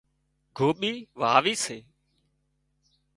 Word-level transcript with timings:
گوٻي 0.57 0.93
واوي 1.19 1.53
سي 1.63 1.77